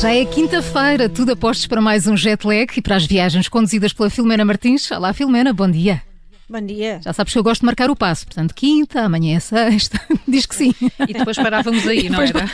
[0.00, 3.92] Já é quinta-feira, tudo apostos para mais um jet lag e para as viagens conduzidas
[3.92, 4.90] pela Filomena Martins.
[4.90, 6.00] Olá, Filomena, bom dia.
[6.48, 7.02] Bom dia.
[7.04, 10.46] Já sabes que eu gosto de marcar o passo, portanto, quinta, amanhã é sexta, diz
[10.46, 10.74] que sim.
[11.06, 12.46] E depois parávamos aí, não era?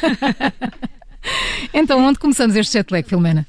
[1.72, 3.46] então, onde começamos este jet lag, Filomena?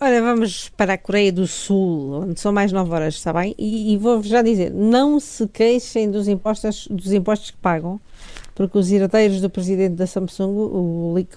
[0.00, 3.54] Ora, vamos para a Coreia do Sul, onde são mais 9 horas, está bem?
[3.58, 8.00] E, e vou-vos já dizer, não se queixem dos impostos, dos impostos que pagam,
[8.54, 11.28] porque os herdeiros do presidente da Samsung, o Lee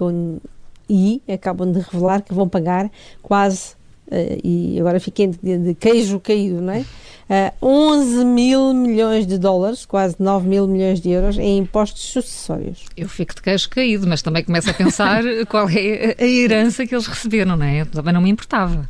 [0.90, 2.90] Hee, acabam de revelar que vão pagar
[3.22, 3.74] quase,
[4.08, 6.86] uh, e agora fiquem de, de queijo caído, não é?
[7.28, 12.86] Uh, 11 mil milhões de dólares, quase 9 mil milhões de euros, em impostos sucessórios.
[12.96, 16.94] Eu fico de queijo caído, mas também começo a pensar qual é a herança que
[16.94, 17.82] eles receberam, não é?
[17.82, 18.88] Eu também não me importava.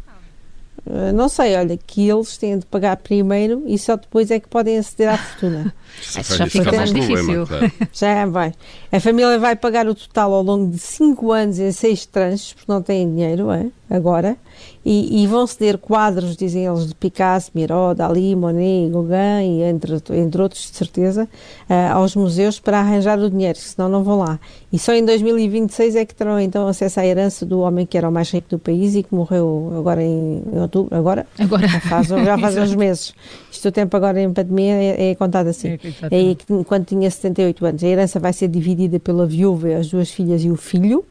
[0.86, 4.48] Uh, não sei, olha, que eles têm de pagar primeiro e só depois é que
[4.48, 5.74] podem aceder à fortuna.
[6.00, 7.48] Isso já fica mais difícil.
[7.48, 7.72] Claro.
[7.92, 8.54] Já vai.
[8.92, 12.72] A família vai pagar o total ao longo de 5 anos em 6 tranches, porque
[12.72, 13.66] não têm dinheiro, é?
[13.90, 14.36] Agora,
[14.84, 19.96] e, e, vão ceder quadros, dizem eles, de Picasso, Miró, Dali, Monet, Gauguin, e entre,
[20.14, 21.28] entre outros, de certeza,
[21.70, 24.40] uh, aos museus para arranjar o dinheiro, senão não vão lá.
[24.72, 28.08] E só em 2026 é que terão então acesso à herança do homem que era
[28.08, 31.26] o mais rico do país e que morreu agora em, em outubro, agora?
[31.40, 31.68] Agora.
[31.68, 33.14] Já faz, já faz uns meses.
[33.52, 35.70] Isto o tempo agora em pandemia é, é contado assim.
[35.70, 37.84] É, é, quando tinha 78 anos.
[37.84, 41.06] A herança vai ser dividida pela viúva, as duas filhas e o filho,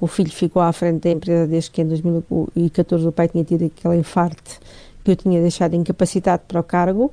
[0.00, 3.64] o filho ficou à frente da empresa desde que em 2014 o pai tinha tido
[3.64, 4.58] aquele infarto
[5.02, 7.12] que o tinha deixado incapacitado para o cargo.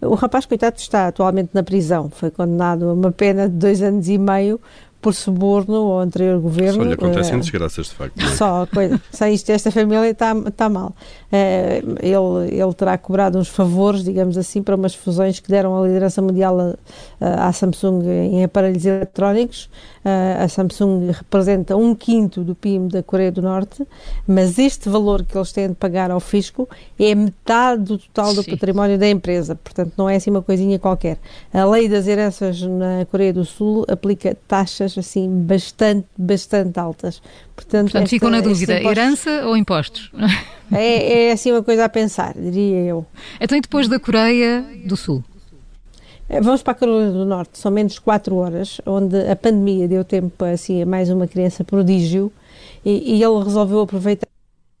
[0.00, 2.10] O rapaz, coitado, está atualmente na prisão.
[2.10, 4.60] Foi condenado a uma pena de dois anos e meio
[5.04, 6.82] por suborno ao anterior governo.
[6.82, 8.26] Só lhe acontecem uh, desgraças, de facto.
[8.38, 10.94] Só, coisa, só isto, esta família está, está mal.
[11.30, 15.86] Uh, ele, ele terá cobrado uns favores, digamos assim, para umas fusões que deram a
[15.86, 16.58] liderança mundial
[17.20, 19.68] a, à Samsung em aparelhos eletrónicos.
[20.04, 23.86] Uh, a Samsung representa um quinto do PIB da Coreia do Norte,
[24.26, 26.66] mas este valor que eles têm de pagar ao fisco
[26.98, 28.50] é metade do total do Sim.
[28.50, 29.54] património da empresa.
[29.54, 31.18] Portanto, não é assim uma coisinha qualquer.
[31.52, 37.20] A lei das heranças na Coreia do Sul aplica taxas assim bastante, bastante altas.
[37.54, 40.12] Portanto, Portanto ficam na dúvida, impostos, herança ou impostos?
[40.72, 43.04] É, é assim uma coisa a pensar, diria eu.
[43.38, 45.22] Então e depois da Coreia do Sul?
[46.26, 49.86] Eh, vamos para a Coreia do Norte, são menos de 4 horas, onde a pandemia
[49.86, 52.32] deu tempo assim, a mais uma criança prodígio
[52.82, 54.26] e, e ele resolveu aproveitar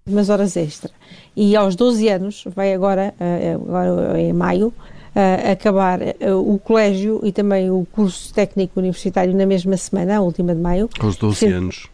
[0.06, 0.90] umas horas extra.
[1.36, 4.72] E aos 12 anos, vai agora, eh, agora em maio,
[5.14, 10.20] uh, acabar uh, o colégio e também o curso técnico universitário na mesma semana, a
[10.20, 10.88] última de maio.
[10.98, 11.88] Com os 12 fez, anos.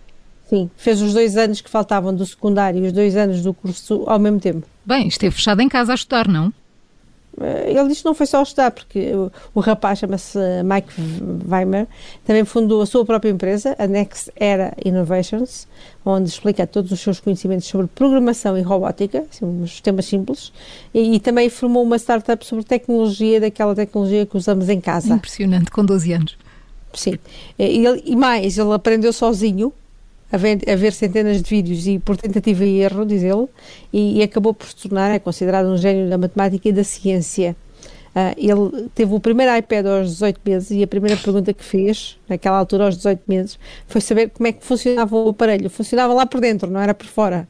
[0.49, 4.05] Sim, fez os dois anos que faltavam do secundário e os dois anos do curso
[4.07, 4.67] ao mesmo tempo.
[4.85, 6.53] Bem, esteve fechado em casa a estudar, não?
[7.39, 10.93] Eh, ele disse que não foi só estudar, porque o, o rapaz chama-se Mike
[11.49, 11.87] Weimer,
[12.25, 15.67] também fundou a sua própria empresa, a Next Era Innovations,
[16.05, 20.53] onde explica todos os seus conhecimentos sobre programação e robótica, assim, uns temas simples,
[20.93, 25.15] e, e, também formou uma startup sobre tecnologia, daquela tecnologia que usamos em casa.
[25.15, 26.39] Impressionante, com 12 anos.
[26.93, 27.19] Sim,
[27.59, 29.73] e, e mais, ele aprendeu sozinho,
[30.33, 33.47] a ver, a ver, centenas de vídeos e por tentativa e erro, diz ele,
[33.93, 37.57] e, e acabou por se tornar, é considerado um gênio da matemática e da ciência.
[38.11, 42.19] Uh, ele teve o primeiro iPad aos 18 meses e a primeira pergunta que fez,
[42.29, 45.71] naquela altura aos 18 meses, foi saber como é que funcionava o aparelho.
[45.71, 47.49] Funcionava lá por dentro, não era por fora.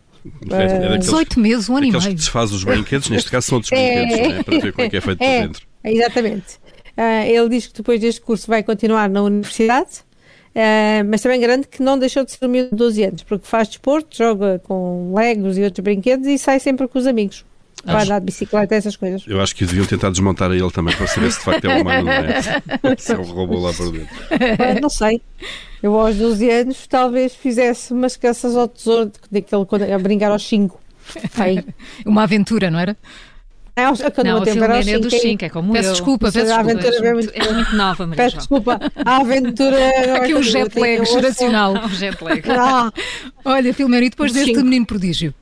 [0.51, 2.03] É, é daqueles, 18 meses, um ano e meio.
[2.03, 4.91] que desfaz os brinquedos, neste caso são outros é, brinquedos, é, para ver como é
[4.91, 5.67] que é feito é, por dentro.
[5.83, 6.55] Exatamente.
[6.99, 10.05] Uh, ele diz que depois deste curso vai continuar na universidade
[10.50, 13.47] Uh, mas também garante que não deixou de ser um miúdo de 12 anos, porque
[13.47, 17.44] faz desporto, joga com legos e outros brinquedos e sai sempre com os amigos.
[17.84, 19.22] Acho, vai andar de bicicleta, essas coisas.
[19.27, 21.81] Eu acho que deviam tentar desmontar a ele também para saber se de facto é
[21.81, 22.97] humano, não é?
[22.99, 24.09] se é um robô lá por dentro.
[24.83, 25.22] não sei.
[25.83, 30.47] Eu aos 12 anos talvez fizesse umas caças ao tesouro daquele quando, a brincar aos
[30.47, 30.78] 5.
[32.05, 32.97] Uma aventura, não era?
[33.81, 35.93] É, não, o Filomena é dos 5, é como peço eu.
[35.93, 36.71] Desculpa, peço desculpa.
[36.71, 39.77] Aventura é muito, é muito nova, Maria Peço desculpa, a aventura...
[40.16, 41.75] Aqui um jet lag geracional.
[41.84, 42.43] Um jet lag.
[42.49, 42.93] Ah.
[43.45, 45.34] Olha, Filomena, e depois deste menino prodígio?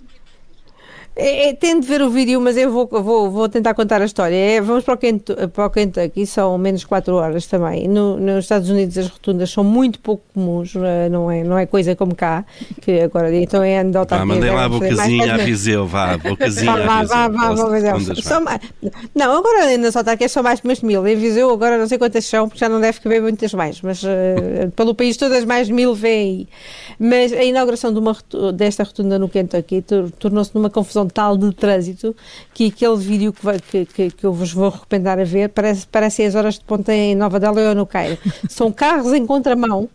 [1.21, 4.37] É, é, tento ver o vídeo, mas eu vou, vou, vou tentar contar a história.
[4.37, 7.89] É, vamos para o, Kentucky, para o Kentucky, são menos 4 horas também.
[7.89, 11.67] No, nos Estados Unidos as rotundas são muito pouco comuns, é, não é, não é
[11.67, 12.45] coisa como cá,
[12.81, 14.15] que agora então é anedota.
[14.15, 18.61] Ah, mandei lá a bocazinha a Viseu, vá, a bocazinha vá, vá, vá, vá, vá,
[19.13, 21.05] Não, agora ainda só está aqui, são mais que umas mil.
[21.05, 24.05] Em Viseu agora não sei quantas são, porque já não deve caber muitas mais, mas
[24.05, 26.49] uh, pelo país todas mais de mil vêm aí.
[26.97, 28.17] Mas a inauguração de uma,
[28.55, 29.85] desta rotunda no Kentucky
[30.21, 32.15] tornou-se numa confusão tal de trânsito
[32.55, 35.87] que aquele vídeo que, vai, que, que, que, eu vos vou recomendar a ver parece,
[35.87, 38.19] parece as horas de ponta em Nova Delhi ou no Cairo.
[38.49, 39.89] São carros em contramão,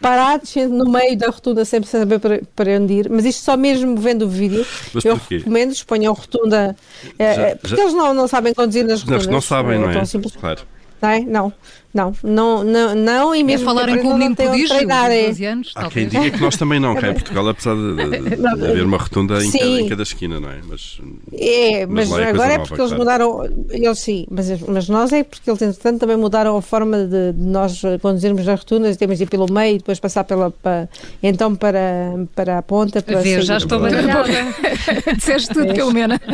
[0.00, 3.96] parados no meio da rotunda sem saber para, para onde ir, mas isto só mesmo
[3.96, 5.38] vendo o vídeo, Mas eu porquê?
[5.38, 6.76] recomendo, exponham rotunda,
[7.18, 9.22] eh, Já- eh, porque já- eles não, não sabem conduzir nas Não, rotundas.
[9.24, 10.04] porque não sabem, não é?
[10.04, 10.62] Simples- Claro.
[11.00, 11.20] Não, é?
[11.20, 11.52] não,
[11.94, 14.76] não, não, não, não, e É mesmo com o aprendam, menino não têm onde prodígio,
[14.76, 15.26] treinar, é.
[15.26, 16.24] 12 anos, Há quem talvez.
[16.24, 19.42] diga que nós também não, cá em Portugal, apesar de, de- de haver uma rotunda
[19.42, 20.58] em cada, em cada esquina, não é?
[20.68, 21.00] Mas
[21.32, 22.98] É, Mas mas, é agora é nova, porque eles claro.
[22.98, 27.32] mudaram, eles sim, mas, mas nós é porque eles entretanto também mudaram a forma de,
[27.32, 30.88] de nós conduzirmos nas rotundas, temos de ir pelo meio e depois passar pela, pa-
[31.22, 32.98] então para, para a ponta.
[32.98, 33.42] A Para ver, sair.
[33.42, 34.12] já estou É verdade.
[34.32, 34.54] baralhada.
[35.16, 36.20] Disseste tudo, Filomena.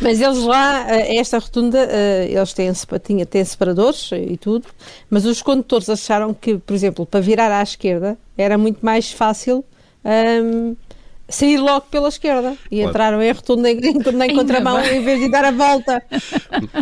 [0.00, 2.72] Mas eles lá, eh, esta rotunda, eh, eles têm,
[3.04, 4.66] tinha, têm separadores e tudo,
[5.10, 9.62] mas os condutores acharam que, por exemplo, para virar à esquerda era muito mais fácil
[10.04, 10.74] ahm,
[11.30, 12.90] sair logo pela esquerda e Claro.
[12.90, 14.96] entraram em rotunda em, em, em contramão bem.
[14.98, 16.02] em vez de dar a volta.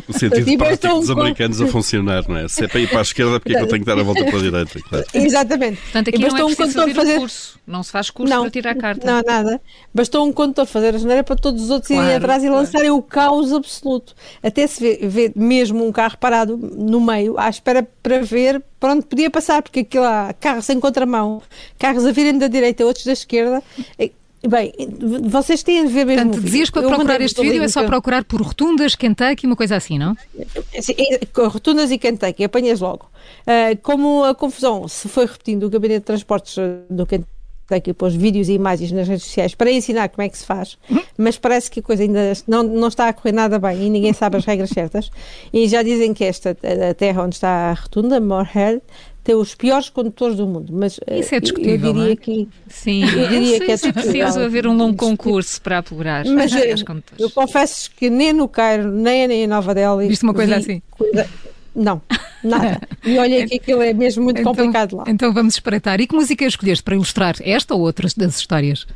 [0.08, 2.48] o sentido prático um dos americanos a funcionar, não é?
[2.48, 4.02] Se é para ir para a esquerda, porque é que eu tenho que dar a
[4.02, 4.80] volta para a direita?
[4.80, 5.04] Claro.
[5.14, 5.80] Exatamente.
[5.80, 7.60] Portanto, aqui E não é bastou um condutor fazer, um curso.
[7.66, 9.06] Não se faz curso para tirar a carta.
[9.06, 9.60] Não, nada.
[9.94, 12.90] Bastou um condutor fazer a geneira para todos os outros irem Claro, atrás e lançarem
[12.90, 14.14] o caos absoluto.
[14.42, 18.92] Até se vê, vê mesmo um carro parado no meio, à espera para ver para
[18.92, 21.42] onde podia passar, porque aquilo há carros em contramão,
[21.78, 23.62] carros a virem da direita, outros da esquerda.
[24.46, 24.72] Bem,
[25.25, 26.26] vocês têm de ver mesmo.
[26.26, 29.75] Portanto, dizias que para procurar este vídeo é só procurar por rotundas, Kentucky, uma coisa
[29.75, 30.16] assim, não?
[30.80, 30.94] Sim,
[31.36, 33.10] Rotundas e Kentucky, apanhas logo.
[33.46, 36.56] Ah, como a confusão se foi repetindo, o Gabinete de Transportes
[36.88, 37.38] do Kentucky
[37.96, 40.78] pôs vídeos e imagens nas redes sociais para ensinar como é que se faz,
[41.16, 44.12] mas parece que a coisa ainda não, não está a correr nada bem e ninguém
[44.12, 45.10] sabe as regras certas.
[45.52, 46.56] E já dizem que esta
[46.90, 48.80] a terra onde está a rotunda, Moorhead,
[49.22, 50.72] tem os piores condutores do mundo.
[50.72, 52.16] Mas ah, Isso é eu- discutível, Eu não diria é?
[52.16, 54.44] que Sim, Eu diria sei que é é preciso discutível.
[54.44, 56.24] haver um longo concurso para apurar.
[56.24, 57.18] Mas eh, as contas.
[57.20, 60.08] eu confesso que nem no Cairo, nem em Nova Delhi.
[60.08, 60.80] Viste uma coisa assim?
[60.90, 61.28] coisa-
[61.74, 62.00] Não,
[62.42, 62.80] nada.
[63.04, 65.04] E olha que aquilo é mesmo muito complicado lá.
[65.06, 66.00] então vamos espreitar.
[66.00, 68.86] E que música escolheste para ilustrar esta ou outras das histórias?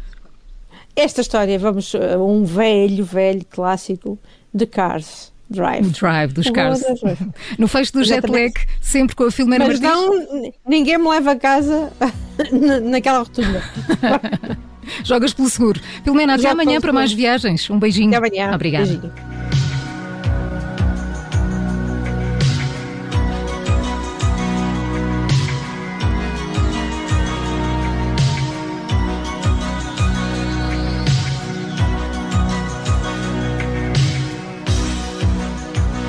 [0.96, 4.18] Esta história, vamos, uh, um velho, velho clássico
[4.52, 5.88] de Cars Drive.
[5.90, 6.82] Drive dos Cars.
[7.58, 8.66] No fecho do jet lag, Exatamente.
[8.80, 10.28] sempre com a Filomena Mas Martins.
[10.28, 11.90] não, ninguém me leva a casa
[12.52, 13.62] na- naquela rotunda.
[15.04, 15.80] Jogas pelo seguro.
[16.02, 17.68] Filomena, até Já amanhã para mais viagens.
[17.70, 18.08] Um beijinho.
[18.08, 18.54] Até amanhã.
[18.54, 18.84] Obrigada.
[18.86, 19.12] Beijinho.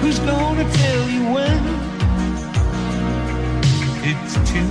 [0.03, 1.63] Who's gonna tell you when
[4.03, 4.67] it's too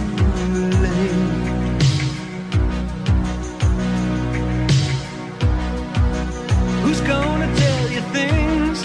[0.85, 1.83] late?
[6.83, 8.85] Who's gonna tell you things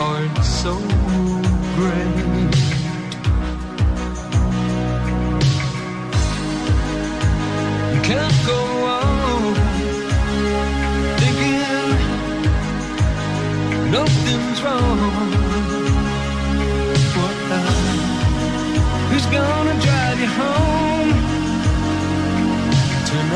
[0.00, 1.09] aren't so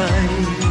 [0.05, 0.64] 来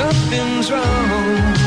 [0.00, 1.59] nothing's wrong.